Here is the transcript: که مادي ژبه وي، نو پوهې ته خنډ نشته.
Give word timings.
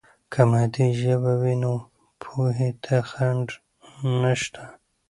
که 0.31 0.41
مادي 0.51 0.87
ژبه 1.01 1.33
وي، 1.41 1.55
نو 1.63 1.73
پوهې 2.21 2.69
ته 2.83 2.95
خنډ 3.09 3.47
نشته. 4.21 4.63